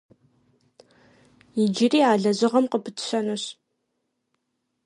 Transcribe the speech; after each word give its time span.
Иджыри 1.61 1.99
а 2.11 2.13
лэжьыгъэм 2.21 2.65
къыпытщэнущ. 2.71 3.43